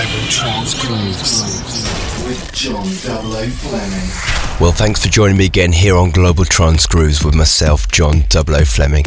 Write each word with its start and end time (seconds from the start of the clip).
Global 0.00 0.28
Trance 0.28 0.72
Grooves 0.80 2.19
with 2.30 2.52
John 2.52 2.84
Fleming. 2.84 4.60
Well, 4.60 4.72
thanks 4.72 5.02
for 5.02 5.08
joining 5.08 5.36
me 5.36 5.46
again 5.46 5.72
here 5.72 5.96
on 5.96 6.10
Global 6.10 6.44
Trance 6.44 6.86
Grooves 6.86 7.24
with 7.24 7.34
myself, 7.34 7.90
John 7.90 8.24
Double 8.28 8.54
O 8.56 8.64
Fleming. 8.64 9.06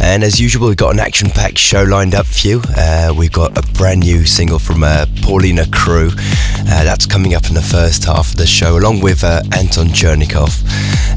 And 0.00 0.24
as 0.24 0.40
usual, 0.40 0.68
we've 0.68 0.76
got 0.76 0.94
an 0.94 0.98
action 0.98 1.28
packed 1.30 1.58
show 1.58 1.82
lined 1.82 2.14
up 2.14 2.26
for 2.26 2.48
you. 2.48 2.62
Uh, 2.76 3.14
we've 3.16 3.30
got 3.30 3.56
a 3.56 3.62
brand 3.74 4.00
new 4.00 4.24
single 4.24 4.58
from 4.58 4.82
uh, 4.82 5.06
Paulina 5.22 5.66
Crew. 5.70 6.08
Uh, 6.08 6.82
that's 6.82 7.06
coming 7.06 7.34
up 7.34 7.46
in 7.46 7.54
the 7.54 7.62
first 7.62 8.04
half 8.04 8.30
of 8.30 8.36
the 8.36 8.46
show, 8.46 8.78
along 8.78 9.00
with 9.00 9.22
uh, 9.22 9.42
Anton 9.52 9.88
Chernikov. 9.88 10.64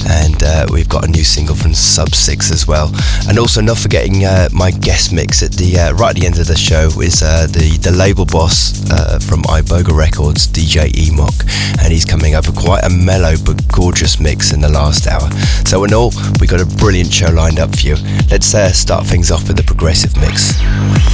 And 0.08 0.44
uh, 0.44 0.68
we've 0.72 0.90
got 0.90 1.06
a 1.06 1.08
new 1.08 1.24
single 1.24 1.56
from 1.56 1.74
Sub 1.74 2.10
Six 2.10 2.52
as 2.52 2.68
well. 2.68 2.92
And 3.28 3.40
also, 3.40 3.62
not 3.62 3.78
forgetting 3.78 4.26
uh, 4.26 4.50
my 4.52 4.72
guest 4.72 5.14
mix 5.14 5.42
at 5.42 5.54
the 5.54 5.96
right 5.98 6.10
at 6.10 6.16
the 6.16 6.26
end 6.26 6.38
of 6.38 6.48
the 6.48 6.58
show 6.58 6.90
is 7.02 7.22
the, 7.22 7.80
the 7.82 7.92
label 7.92 8.26
boss 8.26 8.78
from 9.26 9.44
Iboga 9.44 9.96
Records, 9.98 10.48
DJ 10.48 10.92
Emok. 10.92 11.39
And 11.82 11.92
he's 11.92 12.06
coming 12.06 12.36
up 12.36 12.48
with 12.48 12.56
quite 12.56 12.84
a 12.84 12.90
mellow 12.90 13.36
but 13.46 13.68
gorgeous 13.68 14.20
mix 14.20 14.52
in 14.52 14.62
the 14.62 14.70
last 14.70 15.08
hour. 15.08 15.30
So 15.66 15.84
in 15.84 15.94
all, 15.94 16.12
we've 16.40 16.50
got 16.50 16.62
a 16.62 16.66
brilliant 16.66 17.14
show 17.14 17.32
lined 17.32 17.60
up 17.60 17.76
for 17.76 17.88
you. 17.88 17.96
Let's 18.30 18.54
uh, 18.54 18.72
start 18.72 19.06
things 19.06 19.32
off 19.32 19.48
with 19.48 19.60
a 19.60 19.64
progressive 19.64 20.16
mix. 20.18 20.60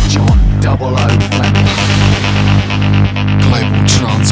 John 0.10 0.38
Double 0.62 0.96
O. 0.98 1.08
Global 3.42 3.88
Trance 3.88 4.32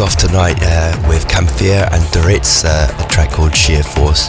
off 0.00 0.16
tonight 0.16 0.58
uh, 0.60 1.08
with 1.08 1.26
Camphia 1.26 1.90
and 1.92 2.02
Duritz, 2.12 2.64
uh, 2.64 3.04
a 3.04 3.08
track 3.08 3.30
called 3.30 3.56
Sheer 3.56 3.82
Force, 3.82 4.28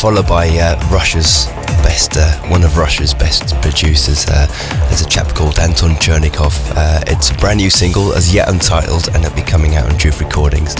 followed 0.00 0.26
by 0.26 0.48
uh, 0.48 0.76
Russia's 0.90 1.46
best, 1.82 2.16
uh, 2.16 2.30
one 2.48 2.62
of 2.62 2.76
Russia's 2.76 3.14
best 3.14 3.54
producers. 3.62 4.26
Uh, 4.28 4.46
there's 4.88 5.00
a 5.00 5.08
chap 5.08 5.28
called 5.28 5.58
Anton 5.60 5.92
Chernikov. 5.92 6.54
Uh, 6.76 7.00
it's 7.06 7.30
a 7.30 7.34
brand 7.34 7.58
new 7.58 7.70
single, 7.70 8.12
as 8.12 8.34
yet 8.34 8.48
untitled, 8.50 9.08
and 9.08 9.24
it'll 9.24 9.36
be 9.36 9.42
coming 9.42 9.76
out 9.76 9.86
on 9.86 9.98
JOOF 9.98 10.20
Recordings, 10.20 10.74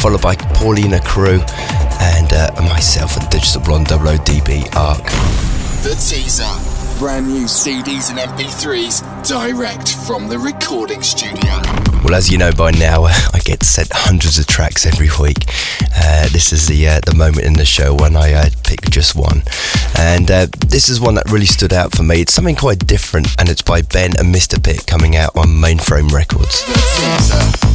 followed 0.00 0.22
by 0.22 0.36
Paulina 0.36 1.00
Crew 1.00 1.40
and 2.00 2.30
myself 2.68 3.16
and 3.16 3.28
Digital 3.28 3.60
Blonde 3.60 3.88
DB 3.88 4.74
Arc. 4.76 5.04
The 5.82 5.94
teaser 5.94 6.74
brand 6.98 7.26
new 7.26 7.44
CDs 7.44 8.10
and 8.10 8.18
MP3s 8.18 9.28
direct 9.28 9.94
from 10.06 10.28
the 10.28 10.38
recording 10.38 11.02
studio. 11.02 11.83
Well, 12.04 12.14
as 12.14 12.30
you 12.30 12.36
know 12.36 12.52
by 12.52 12.70
now, 12.70 13.04
I 13.04 13.40
get 13.42 13.62
sent 13.62 13.88
hundreds 13.90 14.38
of 14.38 14.46
tracks 14.46 14.84
every 14.84 15.08
week. 15.18 15.46
Uh, 15.96 16.28
this 16.28 16.52
is 16.52 16.68
the 16.68 16.86
uh, 16.86 17.00
the 17.00 17.14
moment 17.14 17.46
in 17.46 17.54
the 17.54 17.64
show 17.64 17.94
when 17.94 18.14
I 18.14 18.34
uh, 18.34 18.50
pick 18.62 18.82
just 18.90 19.16
one, 19.16 19.42
and 19.96 20.30
uh, 20.30 20.46
this 20.66 20.90
is 20.90 21.00
one 21.00 21.14
that 21.14 21.30
really 21.30 21.46
stood 21.46 21.72
out 21.72 21.92
for 21.92 22.02
me. 22.02 22.20
It's 22.20 22.34
something 22.34 22.56
quite 22.56 22.86
different, 22.86 23.28
and 23.38 23.48
it's 23.48 23.62
by 23.62 23.80
Ben 23.80 24.12
and 24.18 24.34
Mr. 24.34 24.62
Pitt 24.62 24.86
coming 24.86 25.16
out 25.16 25.34
on 25.34 25.48
Mainframe 25.48 26.12
Records. 26.12 27.73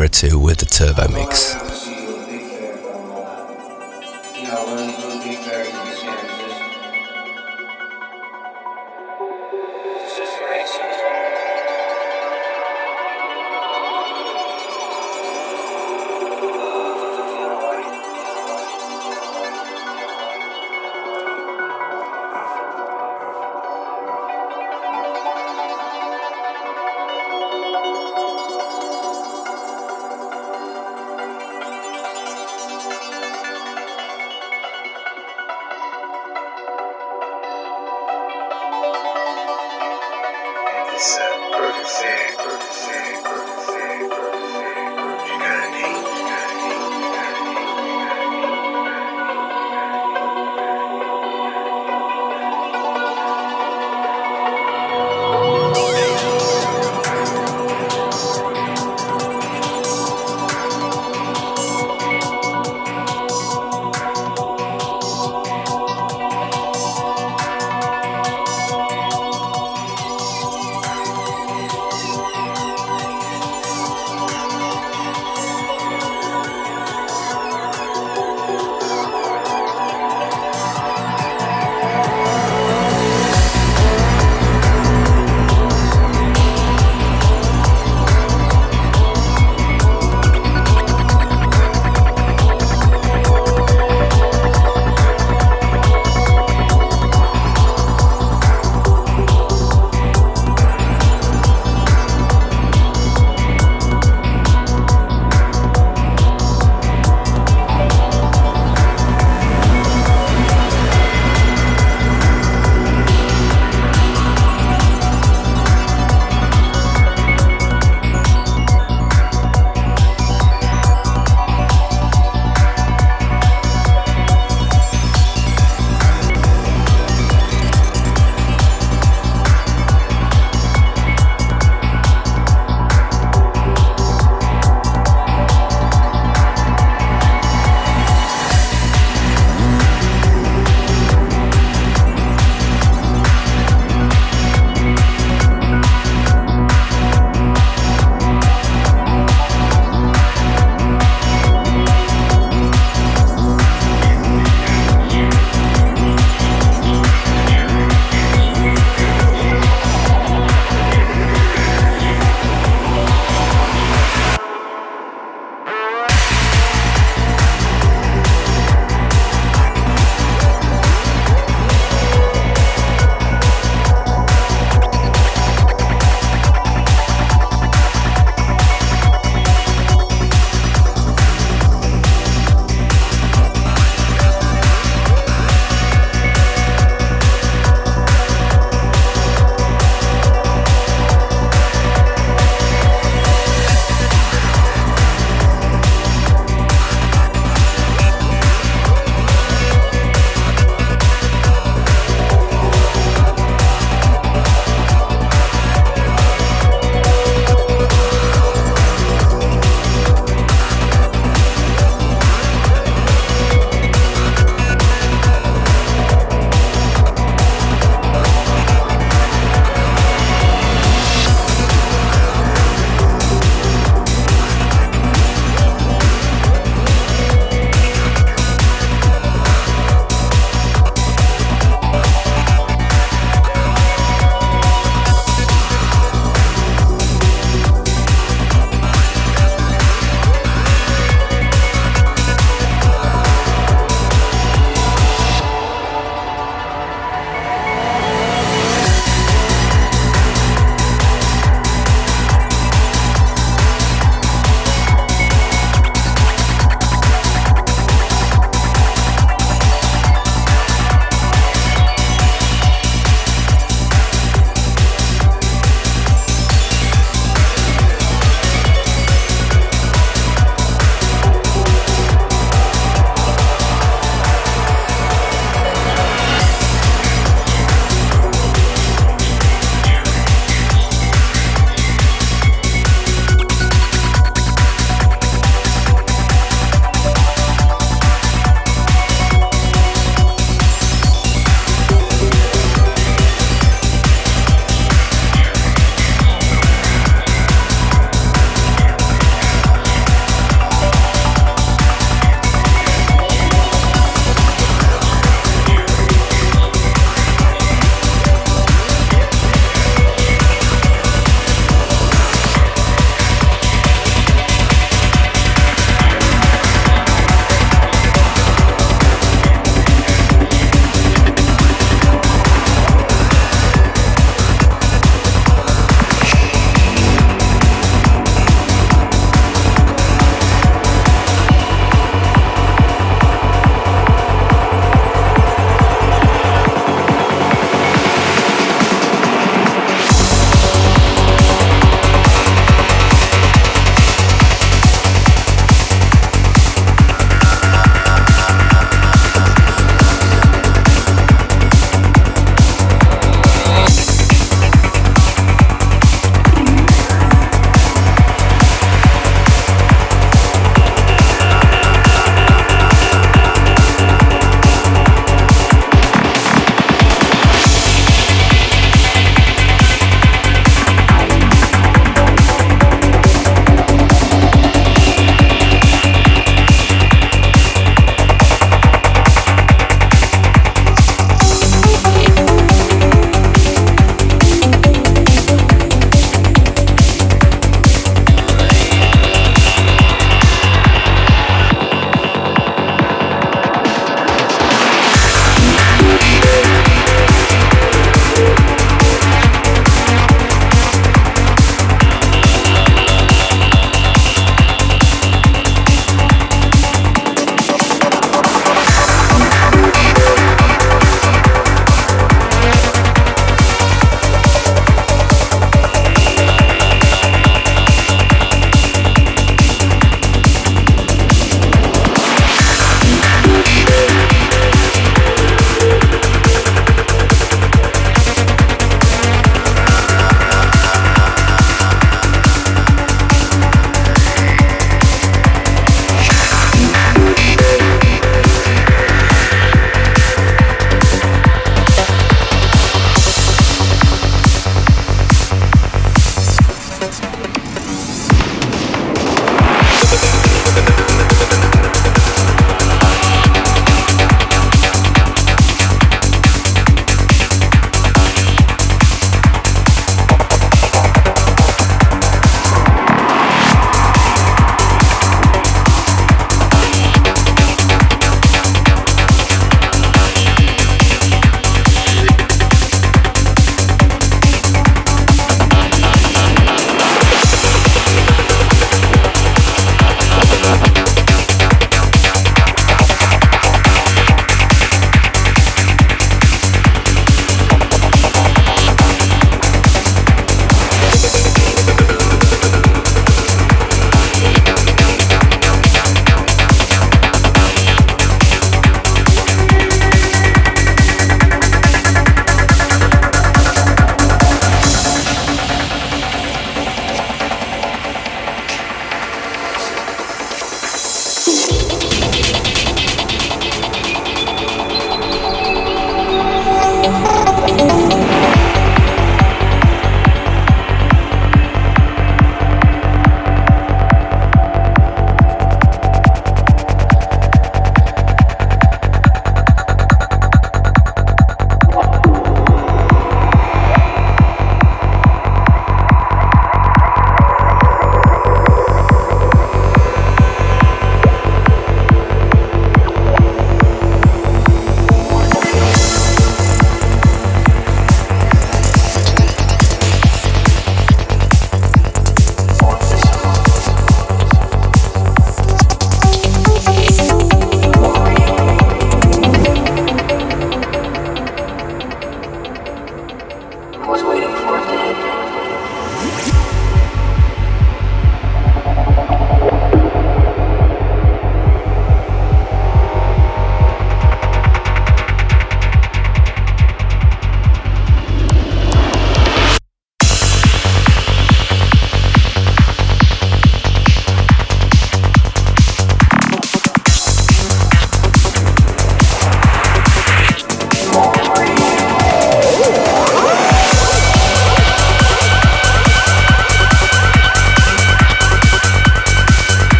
Or 0.00 0.08
two 0.08 0.38
with 0.38 0.58
the 0.58 0.66
Turbo 0.66 1.08
Mix. 1.08 1.57
Percocet, 41.58 42.38
Sand. 42.72 43.07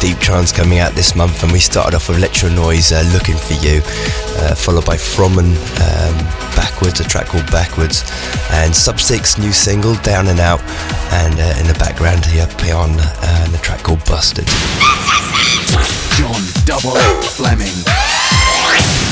Deep 0.00 0.18
trance 0.18 0.52
coming 0.52 0.78
out 0.78 0.92
this 0.92 1.14
month, 1.14 1.42
and 1.42 1.52
we 1.52 1.58
started 1.58 1.94
off 1.94 2.08
with 2.08 2.18
Electro 2.18 2.48
Noise, 2.50 2.92
uh, 2.92 3.02
Looking 3.12 3.36
for 3.36 3.54
You, 3.54 3.80
uh, 4.38 4.54
followed 4.54 4.84
by 4.84 4.96
Fromman, 4.96 5.56
um, 5.80 6.16
Backwards, 6.54 7.00
a 7.00 7.04
track 7.04 7.26
called 7.26 7.50
Backwards, 7.50 8.04
and 8.50 8.74
Sub 8.74 9.00
Six 9.00 9.38
new 9.38 9.52
single, 9.52 9.94
Down 9.96 10.28
and 10.28 10.40
Out, 10.40 10.60
and 11.12 11.34
uh, 11.34 11.60
in 11.60 11.66
the 11.66 11.76
background 11.78 12.24
here, 12.26 12.46
Peon, 12.58 12.90
uh, 12.98 13.42
and 13.44 13.52
the 13.52 13.58
track 13.58 13.82
called 13.82 14.04
Busted. 14.04 14.46
John 16.16 16.42
Double 16.64 16.96
Fleming. 17.22 17.84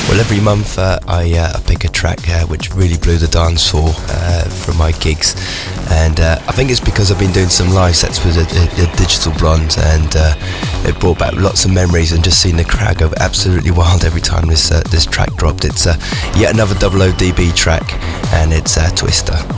Well, 0.09 0.21
every 0.21 0.41
month 0.41 0.79
uh, 0.79 1.01
I, 1.09 1.33
uh, 1.37 1.61
pick 1.67 1.83
a 1.85 1.89
track 1.89 2.29
uh, 2.29 2.47
which 2.47 2.73
really 2.73 2.97
blew 2.97 3.19
the 3.19 3.27
dance 3.27 3.69
floor 3.69 3.89
uh, 3.91 4.49
from 4.49 4.77
my 4.77 4.93
gigs, 4.93 5.35
and 5.91 6.21
uh, 6.21 6.39
I 6.47 6.53
think 6.53 6.71
it's 6.71 6.81
because 6.81 7.11
I've 7.11 7.19
been 7.19 7.33
doing 7.33 7.49
some 7.49 7.71
live 7.71 7.97
sets 7.97 8.25
with 8.25 8.37
the, 8.37 8.45
the, 8.45 8.87
the 8.87 8.97
Digital 8.97 9.33
Blonde, 9.33 9.77
and 9.79 10.15
uh, 10.15 10.35
it 10.87 10.99
brought 11.01 11.19
back 11.19 11.35
lots 11.35 11.65
of 11.65 11.73
memories, 11.73 12.13
and 12.13 12.23
just 12.23 12.41
seeing 12.41 12.57
the 12.57 12.65
crowd 12.65 12.99
go 12.99 13.13
absolutely 13.19 13.71
wild 13.71 14.05
every 14.05 14.21
time 14.21 14.47
this 14.47 14.71
uh, 14.71 14.83
this 14.91 15.07
track 15.07 15.35
dropped. 15.35 15.65
It's 15.65 15.87
uh, 15.87 15.97
yet 16.37 16.55
another 16.55 16.75
Double 16.77 17.01
ODB 17.01 17.55
track, 17.55 17.95
and 18.33 18.53
it's 18.53 18.77
a 18.77 18.91
Twister. 18.95 19.56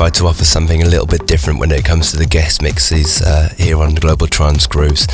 Try 0.00 0.08
to 0.08 0.28
offer 0.28 0.46
something 0.46 0.82
a 0.82 0.88
little 0.88 1.06
bit 1.06 1.26
different 1.26 1.58
when 1.58 1.70
it 1.70 1.84
comes 1.84 2.10
to 2.10 2.16
the 2.16 2.24
guest 2.24 2.62
mixes 2.62 3.20
uh, 3.20 3.52
here 3.58 3.76
on 3.82 3.94
Global 3.94 4.26
Trance 4.26 4.66
Grooves. 4.66 5.06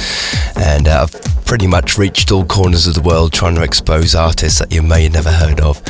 And 0.55 0.87
uh, 0.87 1.03
I've 1.03 1.45
pretty 1.45 1.67
much 1.67 1.99
reached 1.99 2.31
all 2.31 2.45
corners 2.45 2.87
of 2.87 2.95
the 2.95 3.01
world 3.01 3.33
trying 3.33 3.57
to 3.57 3.65
expose 3.65 4.15
artists 4.15 4.61
that 4.61 4.73
you 4.73 4.83
may 4.83 5.03
have 5.03 5.13
never 5.13 5.33
heard 5.33 5.59
of. 5.59 5.83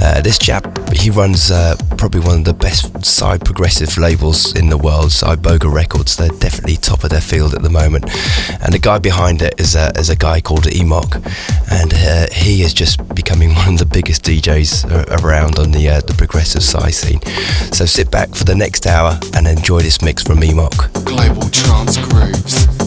Uh, 0.00 0.22
this 0.22 0.38
chap, 0.38 0.66
he 0.94 1.10
runs 1.10 1.50
uh, 1.50 1.76
probably 1.98 2.20
one 2.20 2.38
of 2.38 2.44
the 2.46 2.54
best 2.54 3.04
psy 3.04 3.36
progressive 3.36 3.98
labels 3.98 4.56
in 4.56 4.70
the 4.70 4.78
world, 4.78 5.10
Iboga 5.10 5.70
Records. 5.70 6.16
They're 6.16 6.28
definitely 6.28 6.76
top 6.76 7.04
of 7.04 7.10
their 7.10 7.20
field 7.20 7.54
at 7.54 7.62
the 7.62 7.68
moment. 7.68 8.04
And 8.62 8.72
the 8.72 8.78
guy 8.80 8.98
behind 8.98 9.42
it 9.42 9.60
is 9.60 9.74
a, 9.76 9.92
is 9.98 10.08
a 10.08 10.16
guy 10.16 10.40
called 10.40 10.64
Emok. 10.64 11.16
And 11.70 11.92
uh, 11.92 12.32
he 12.32 12.62
is 12.62 12.72
just 12.72 12.98
becoming 13.28 13.54
one 13.56 13.74
of 13.74 13.78
the 13.78 13.84
biggest 13.84 14.24
DJs 14.24 15.22
around 15.22 15.58
on 15.58 15.70
the, 15.70 15.86
uh, 15.86 16.00
the 16.00 16.14
progressive 16.14 16.62
psy 16.62 16.88
scene. 16.88 17.20
So 17.74 17.84
sit 17.84 18.10
back 18.10 18.34
for 18.34 18.44
the 18.44 18.54
next 18.54 18.86
hour 18.86 19.20
and 19.34 19.46
enjoy 19.46 19.80
this 19.80 20.00
mix 20.00 20.22
from 20.22 20.38
Emok. 20.38 21.04
Global 21.04 21.50
Trance 21.50 21.98
Grooves. 21.98 22.77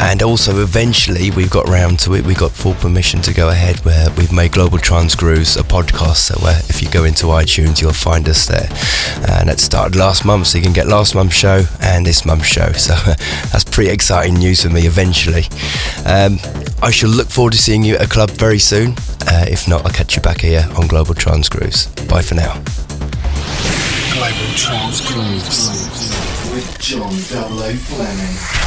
and 0.00 0.22
also 0.22 0.62
eventually 0.62 1.30
we've 1.30 1.50
got 1.50 1.68
round 1.68 1.98
to 2.00 2.14
it. 2.14 2.24
We 2.24 2.34
got 2.34 2.50
full 2.50 2.74
permission 2.74 3.20
to 3.22 3.34
go 3.34 3.48
ahead 3.48 3.78
where 3.84 4.08
we've 4.16 4.32
made 4.32 4.52
global 4.52 4.78
trance 4.78 5.14
grooves 5.14 5.56
a 5.56 5.62
podcast. 5.62 6.16
So 6.16 6.34
uh, 6.40 6.60
if 6.68 6.82
you 6.82 6.90
go 6.90 7.04
into 7.04 7.26
itunes 7.26 7.80
you'll 7.80 7.92
find 7.92 8.28
us 8.28 8.46
there. 8.46 8.68
And 9.28 9.48
it 9.48 9.60
started 9.60 9.96
last 9.96 10.24
month 10.24 10.48
so 10.48 10.58
you 10.58 10.64
can 10.64 10.72
get 10.72 10.86
last 10.86 11.14
month's 11.14 11.36
show 11.36 11.64
and 11.80 12.04
this 12.06 12.24
month's 12.24 12.46
show. 12.46 12.72
So 12.72 12.94
that's 13.52 13.64
pretty 13.64 13.90
exciting 13.90 14.34
news 14.34 14.62
for 14.62 14.70
me 14.70 14.86
eventually. 14.86 15.44
Um, 16.06 16.38
i 16.82 16.90
shall 16.90 17.10
look 17.10 17.28
forward 17.28 17.52
to 17.52 17.58
seeing 17.58 17.82
you 17.82 17.94
at 17.96 18.02
a 18.02 18.08
club 18.08 18.30
very 18.30 18.58
soon. 18.58 18.94
Uh, 19.26 19.46
if 19.48 19.66
not 19.68 19.84
i'll 19.86 19.92
catch 19.92 20.16
you 20.16 20.22
back 20.22 20.40
here 20.40 20.68
on 20.76 20.86
global 20.86 21.14
trance 21.14 21.48
grooves. 21.48 21.86
Bye 22.06 22.22
for 22.22 22.34
now. 22.34 22.54
Global 24.12 24.54
trance 24.56 25.00
grooves 25.00 25.68
with 26.52 26.78
John 26.78 27.12
00 27.12 27.74
Fleming 27.74 28.63